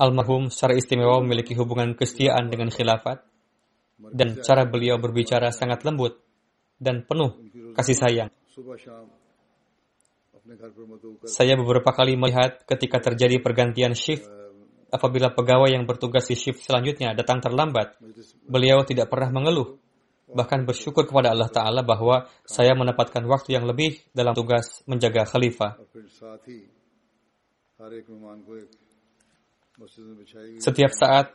[0.00, 3.20] Almarhum secara istimewa memiliki hubungan kesetiaan dengan khilafat
[4.00, 6.20] dan cara beliau berbicara sangat lembut
[6.80, 7.36] dan penuh
[7.76, 8.30] kasih sayang.
[11.30, 14.26] Saya beberapa kali melihat ketika terjadi pergantian shift,
[14.90, 17.94] apabila pegawai yang bertugas di shift selanjutnya datang terlambat,
[18.50, 19.78] beliau tidak pernah mengeluh,
[20.34, 25.78] bahkan bersyukur kepada Allah Ta'ala bahwa saya mendapatkan waktu yang lebih dalam tugas menjaga khalifah.
[30.60, 31.32] Setiap saat,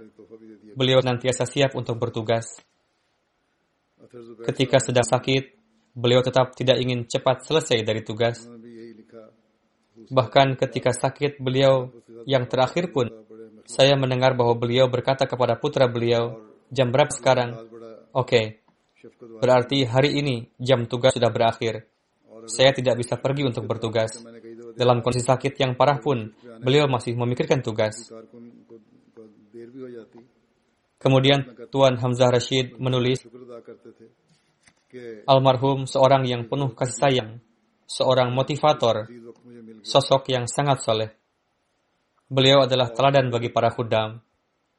[0.78, 2.62] beliau nantiasa siap untuk bertugas.
[4.46, 5.58] Ketika sedang sakit,
[5.98, 8.46] beliau tetap tidak ingin cepat selesai dari tugas.
[9.96, 11.90] Bahkan ketika sakit beliau
[12.28, 13.08] yang terakhir pun,
[13.66, 16.38] saya mendengar bahwa beliau berkata kepada putra beliau,
[16.70, 17.56] jam berapa sekarang?
[18.14, 18.46] Oke, okay.
[19.42, 21.90] berarti hari ini jam tugas sudah berakhir.
[22.46, 24.22] Saya tidak bisa pergi untuk bertugas.
[24.78, 26.30] Dalam kondisi sakit yang parah pun,
[26.62, 28.12] beliau masih memikirkan tugas.
[31.02, 33.26] Kemudian Tuan Hamzah Rashid menulis,
[35.28, 37.30] Almarhum seorang yang penuh kasih sayang,
[37.90, 39.10] seorang motivator,
[39.86, 41.14] sosok yang sangat soleh.
[42.26, 44.18] Beliau adalah teladan bagi para khudam.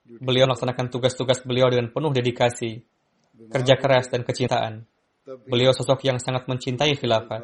[0.03, 2.83] Beliau melaksanakan tugas-tugas beliau dengan penuh dedikasi,
[3.51, 4.83] kerja keras, dan kecintaan.
[5.47, 7.43] Beliau sosok yang sangat mencintai khilafah.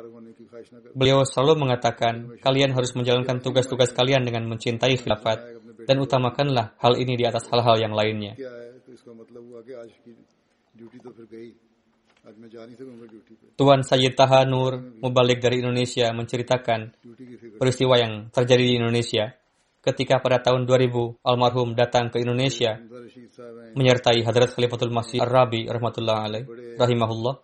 [0.95, 5.39] Beliau selalu mengatakan, kalian harus menjalankan tugas-tugas kalian dengan mencintai khilafat
[5.87, 8.39] dan utamakanlah hal ini di atas hal-hal yang lainnya.
[13.59, 16.95] Tuan Sayyid Taha Nur Mubalik dari Indonesia menceritakan
[17.59, 19.35] peristiwa yang terjadi di Indonesia
[19.83, 22.79] ketika pada tahun 2000 almarhum datang ke Indonesia
[23.75, 26.47] menyertai Hadrat Khalifatul Masih Ar-Rabi rahmatullah alaih
[26.79, 27.35] rahimahullah.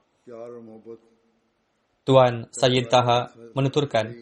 [2.06, 4.14] Tuan Sayyid Taha menuturkan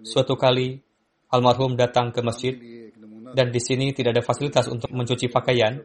[0.00, 0.80] suatu kali
[1.28, 2.56] almarhum datang ke masjid
[3.36, 5.84] dan di sini tidak ada fasilitas untuk mencuci pakaian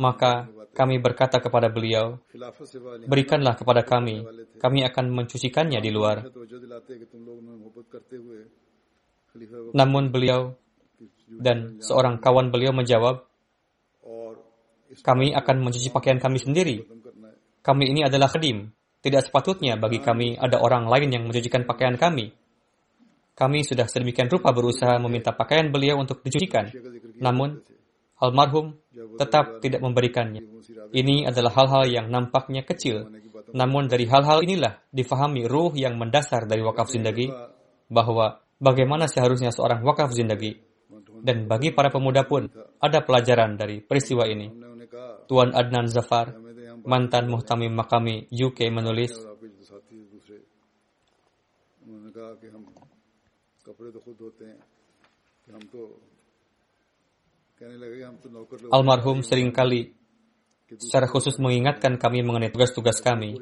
[0.00, 2.16] maka kami berkata kepada beliau,
[3.04, 4.24] "Berikanlah kepada kami,
[4.56, 6.24] kami akan mencucikannya di luar."
[9.76, 10.56] Namun beliau
[11.28, 13.24] dan seorang kawan beliau menjawab,
[15.04, 16.76] "Kami akan mencuci pakaian kami sendiri.
[17.62, 18.72] Kami ini adalah kedim.
[19.02, 22.32] Tidak sepatutnya bagi kami ada orang lain yang mencucikan pakaian kami."
[23.32, 26.68] Kami sudah sedemikian rupa berusaha meminta pakaian beliau untuk dicucikan.
[27.16, 27.64] Namun,
[28.21, 28.77] almarhum
[29.17, 30.41] tetap tidak memberikannya.
[30.93, 33.07] Ini adalah hal-hal yang nampaknya kecil.
[33.53, 37.29] Namun dari hal-hal inilah difahami ruh yang mendasar dari wakaf zindagi
[37.87, 40.59] bahwa bagaimana seharusnya seorang wakaf zindagi.
[41.17, 42.45] Dan bagi para pemuda pun
[42.77, 44.53] ada pelajaran dari peristiwa ini.
[44.53, 49.33] हमने उन्हें कहा Tuan Adnan Zafar, हमें तो यहाँ mantan muhtamim makami UK menulis, और
[49.33, 50.37] आपके जो साथी हैं दूसरे
[51.87, 52.63] उन्होंने कहा कि हम
[53.65, 54.59] कपड़े तो खुद धोते हैं
[55.45, 55.81] कि हम तो
[58.72, 59.94] Almarhum sering kali
[60.78, 63.36] secara khusus mengingatkan kami mengenai tugas-tugas kami.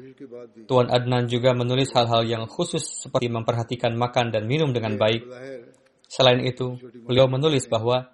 [0.67, 5.23] Tuan Adnan juga menulis hal-hal yang khusus seperti memperhatikan makan dan minum dengan baik.
[6.11, 6.75] Selain itu,
[7.07, 8.11] beliau menulis bahwa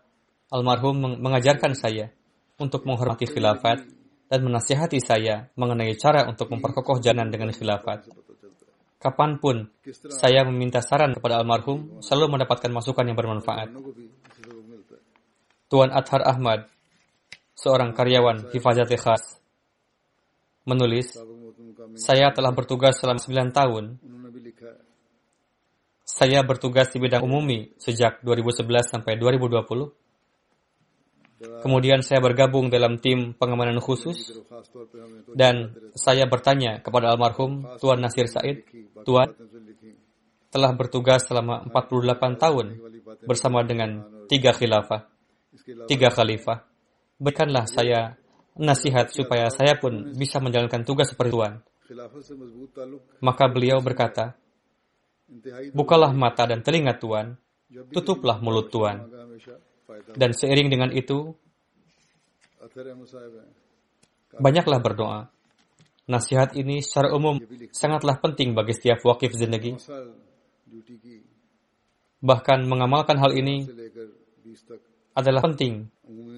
[0.54, 2.14] almarhum mengajarkan saya
[2.62, 3.90] untuk menghormati khilafat
[4.28, 8.06] dan menasihati saya mengenai cara untuk memperkokoh jalan dengan khilafat.
[8.98, 9.70] Kapan pun
[10.10, 13.70] saya meminta saran kepada almarhum, selalu mendapatkan masukan yang bermanfaat.
[15.68, 16.72] Tuan Athar Ahmad,
[17.52, 19.44] seorang karyawan Hifazat Khas,
[20.64, 21.20] menulis,
[22.00, 24.00] saya telah bertugas selama 9 tahun.
[26.08, 29.92] Saya bertugas di bidang umumi sejak 2011 sampai 2020.
[31.38, 34.34] Kemudian saya bergabung dalam tim pengamanan khusus
[35.38, 38.66] dan saya bertanya kepada almarhum Tuan Nasir Said,
[39.06, 39.36] Tuan,
[40.50, 42.68] telah bertugas selama 48 tahun
[43.28, 44.02] bersama dengan
[44.32, 45.17] tiga khilafah
[45.88, 46.66] tiga khalifah.
[47.18, 48.14] Berikanlah saya
[48.58, 51.54] nasihat supaya saya pun bisa menjalankan tugas seperti Tuhan.
[53.22, 54.36] Maka beliau berkata,
[55.76, 57.36] Bukalah mata dan telinga Tuhan,
[57.92, 59.12] tutuplah mulut Tuhan.
[60.16, 61.36] Dan seiring dengan itu,
[64.40, 65.28] banyaklah berdoa.
[66.08, 67.36] Nasihat ini secara umum
[67.76, 69.76] sangatlah penting bagi setiap wakif zindagi.
[72.24, 73.68] Bahkan mengamalkan hal ini
[75.18, 75.90] adalah penting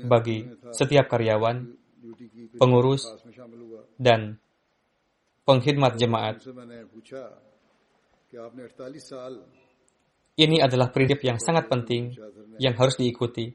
[0.08, 1.68] bagi setiap karyawan,
[2.56, 3.04] pengurus,
[4.00, 4.40] dan
[5.44, 6.40] pengkhidmat jemaat.
[10.40, 12.16] Ini adalah prinsip yang sangat penting
[12.56, 13.52] yang harus diikuti.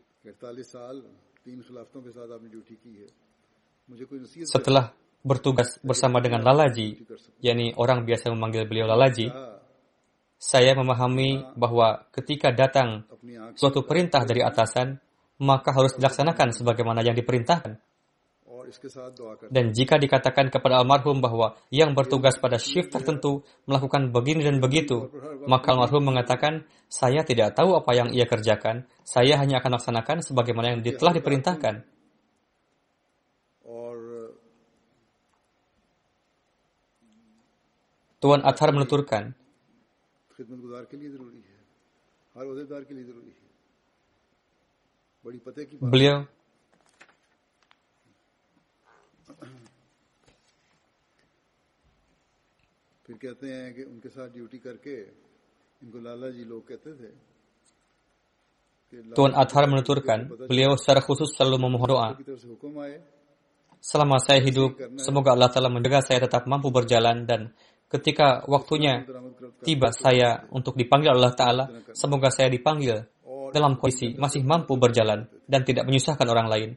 [4.45, 4.93] Setelah
[5.25, 7.01] bertugas bersama dengan Lalaji,
[7.41, 9.33] yakni orang biasa memanggil beliau Lalaji,
[10.37, 13.09] saya memahami bahwa ketika datang
[13.57, 15.01] suatu perintah dari atasan,
[15.39, 17.79] maka harus dilaksanakan sebagaimana yang diperintahkan.
[19.53, 25.11] Dan jika dikatakan kepada almarhum bahwa yang bertugas pada shift tertentu melakukan begini dan begitu,
[25.45, 30.77] maka almarhum mengatakan, saya tidak tahu apa yang ia kerjakan, saya hanya akan laksanakan sebagaimana
[30.77, 31.85] yang telah diperintahkan.
[38.25, 39.37] Tuan Athar menuturkan,
[45.82, 46.26] beliau
[53.06, 54.96] फिर कहते हैं कि उनके साथ ड्यूटी करके
[55.82, 57.10] इनको लाला जी लोग कहते थे
[58.90, 62.74] कि लाला Tuan Athar menuturkan, beliau secara khusus selalu memohon doa, की तरफ से हुक्म
[62.86, 62.96] आए
[63.82, 67.56] selama saya hidup, semoga Allah Ta'ala menjaga saya tetap mampu berjalan dan
[67.90, 71.66] ketika waktunya दरामद कर tiba saya untuk dipanggil Allah Ta'ala,
[71.98, 73.10] semoga saya dipanggil
[73.55, 76.71] dalam kondisi masih mampu berjalan dan tidak menyusahkan orang lain.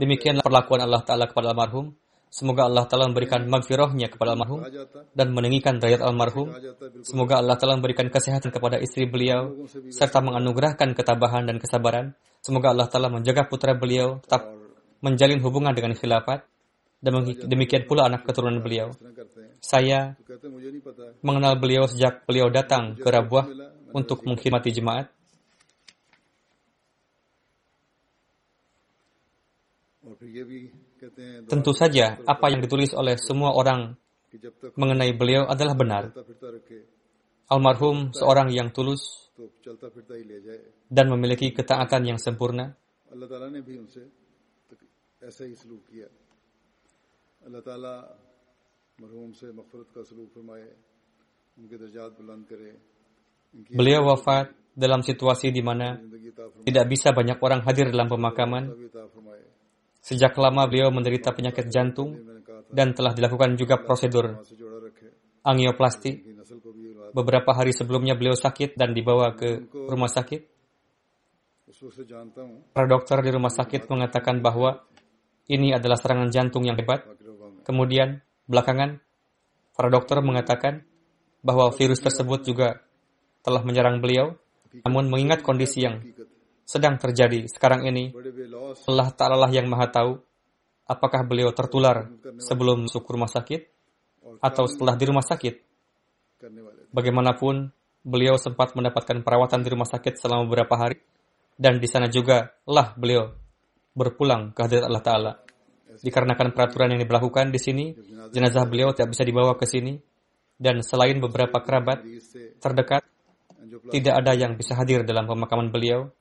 [0.00, 1.92] Demikianlah perlakuan Allah Ta'ala kepada almarhum.
[2.28, 4.64] Semoga Allah Ta'ala memberikan magfirahnya kepada almarhum
[5.12, 6.48] dan meninggikan derajat almarhum.
[7.04, 12.16] Semoga Allah Ta'ala memberikan kesehatan kepada istri beliau serta menganugerahkan ketabahan dan kesabaran.
[12.40, 14.48] Semoga Allah Ta'ala menjaga putra beliau tetap
[15.04, 16.48] menjalin hubungan dengan khilafat
[16.98, 17.12] dan
[17.46, 18.90] demikian pula anak keturunan beliau.
[19.62, 20.18] Saya
[21.22, 23.46] mengenal beliau sejak beliau datang ke Rabuah
[23.94, 25.10] untuk mengkhidmati jemaat.
[31.48, 33.96] Tentu saja, apa yang ditulis oleh semua orang
[34.76, 36.02] mengenai beliau adalah benar.
[37.48, 39.32] Almarhum seorang yang tulus
[40.88, 42.76] dan memiliki ketaatan yang sempurna.
[53.72, 54.46] Beliau wafat
[54.78, 55.96] dalam situasi di mana
[56.68, 58.70] tidak bisa banyak orang hadir dalam pemakaman
[60.08, 62.16] Sejak lama beliau menderita penyakit jantung
[62.72, 64.40] dan telah dilakukan juga prosedur
[65.44, 66.40] angioplasti.
[67.12, 70.48] Beberapa hari sebelumnya beliau sakit dan dibawa ke rumah sakit.
[72.72, 74.80] Para dokter di rumah sakit mengatakan bahwa
[75.52, 77.04] ini adalah serangan jantung yang hebat.
[77.68, 79.04] Kemudian, belakangan,
[79.76, 80.88] para dokter mengatakan
[81.44, 82.80] bahwa virus tersebut juga
[83.44, 84.40] telah menyerang beliau.
[84.88, 86.00] Namun mengingat kondisi yang
[86.68, 88.12] sedang terjadi sekarang ini.
[88.84, 90.20] Allah Ta'ala lah yang maha tahu
[90.84, 92.12] apakah beliau tertular
[92.44, 93.64] sebelum masuk rumah sakit
[94.44, 95.64] atau setelah di rumah sakit.
[96.92, 97.72] Bagaimanapun,
[98.04, 101.00] beliau sempat mendapatkan perawatan di rumah sakit selama beberapa hari
[101.56, 103.32] dan di sana juga lah beliau
[103.96, 105.32] berpulang ke hadirat Allah Ta'ala.
[105.98, 107.84] Dikarenakan peraturan yang diberlakukan di sini,
[108.30, 109.98] jenazah beliau tidak bisa dibawa ke sini
[110.60, 112.04] dan selain beberapa kerabat
[112.60, 113.02] terdekat,
[113.88, 116.12] tidak ada yang bisa hadir dalam pemakaman beliau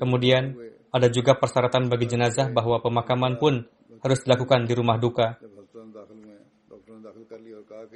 [0.00, 0.56] Kemudian,
[0.88, 3.60] ada juga persyaratan bagi jenazah bahwa pemakaman pun
[4.00, 5.36] harus dilakukan di rumah duka.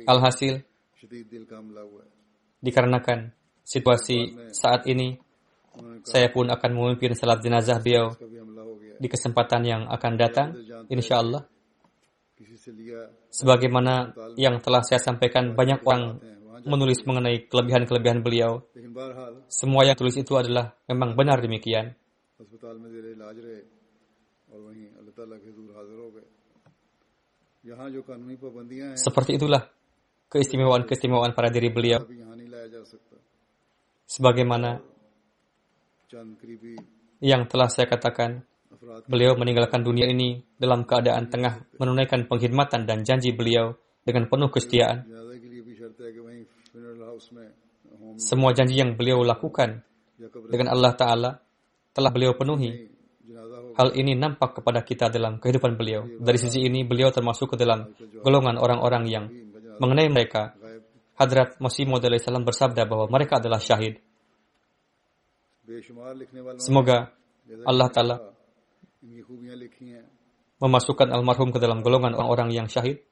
[0.04, 0.61] Alhasil,
[2.61, 3.32] dikarenakan
[3.64, 5.16] situasi saat ini,
[6.04, 8.12] saya pun akan memimpin salat jenazah beliau
[8.96, 10.48] di kesempatan yang akan datang,
[10.92, 11.44] insya Allah.
[13.32, 16.20] Sebagaimana yang telah saya sampaikan, banyak orang
[16.66, 18.66] menulis mengenai kelebihan-kelebihan beliau.
[19.46, 21.94] Semua yang tulis itu adalah memang benar demikian.
[28.94, 29.62] Seperti itulah
[30.30, 32.02] keistimewaan-keistimewaan para diri beliau.
[34.06, 34.78] Sebagaimana
[37.18, 38.46] yang telah saya katakan,
[39.10, 43.74] beliau meninggalkan dunia ini dalam keadaan tengah menunaikan pengkhidmatan dan janji beliau
[44.06, 45.02] dengan penuh kesetiaan.
[48.16, 49.84] Semua janji yang beliau lakukan
[50.48, 51.30] dengan Allah Ta'ala
[51.92, 52.92] telah beliau penuhi.
[53.76, 56.08] Hal ini nampak kepada kita dalam kehidupan beliau.
[56.08, 57.92] Dari sisi ini, beliau termasuk ke dalam
[58.24, 59.24] golongan orang-orang yang
[59.76, 60.56] mengenai mereka.
[61.16, 64.00] Hadrat Masih Maud salam bersabda bahwa mereka adalah syahid.
[66.60, 67.12] Semoga
[67.64, 68.16] Allah Ta'ala
[70.56, 73.04] memasukkan almarhum ke dalam golongan orang-orang yang syahid.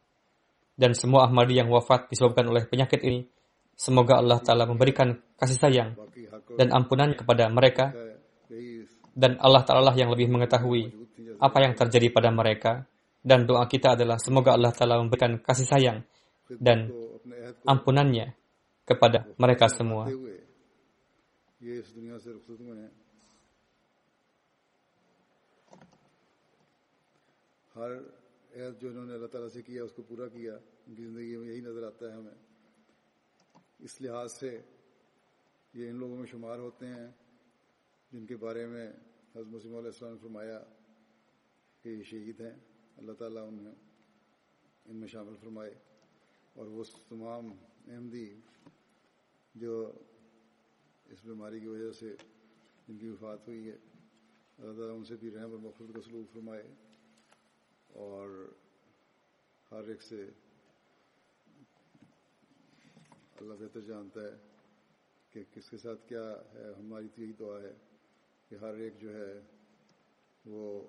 [0.75, 3.31] Dan semua Ahmadi yang wafat disebabkan oleh penyakit ini
[3.75, 5.99] Semoga Allah Ta'ala memberikan kasih sayang
[6.55, 7.91] dan ampunan kepada mereka.
[9.15, 10.91] Dan Allah Ta'ala yang lebih mengetahui
[11.39, 12.87] apa yang terjadi pada mereka.
[13.25, 15.99] Dan doa kita adalah semoga Allah Ta'ala memberikan kasih sayang
[16.61, 16.93] dan
[17.65, 18.37] ampunannya
[18.85, 20.07] kepada mereka semua.
[33.85, 34.61] اس لحاظ سے
[35.75, 37.11] یہ ان لوگوں میں شمار ہوتے ہیں
[38.13, 38.89] جن کے بارے میں
[39.35, 40.65] حضرت مسلم علیہ السلام نے فرمایا
[41.83, 42.59] کہ یہ شہید ہیں۔
[42.97, 43.75] اللہ تعالیٰ انہیں
[44.85, 45.75] ان میں شامل فرمائے۔
[46.55, 47.53] اور وہ تمام
[47.89, 48.41] احمدی
[49.55, 49.93] جو
[51.05, 52.17] اس بیماری کی وجہ سے
[52.89, 53.77] جن کی وفات ہوئی ہے،
[54.59, 56.63] اللہ تعالیٰ ان سے بھی رحم اور مخصوص کا سلوک فرمائے۔
[57.89, 58.53] اور
[59.71, 60.31] ہر ایک سے
[63.41, 64.37] اللہ بہتر جانتا ہے
[65.33, 66.23] کہ کس کے ساتھ کیا
[66.55, 67.73] ہے، ہماری تو یہی دعا ہے
[68.49, 69.33] کہ ہر ایک جو ہے
[70.45, 70.89] وہ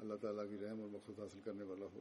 [0.00, 2.00] اللہ تعالیٰ کی رحم اور مقصد حاصل کرنے والا ہو۔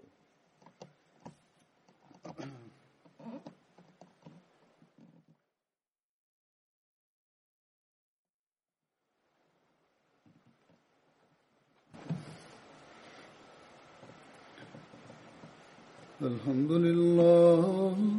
[16.21, 18.18] الحمد للہ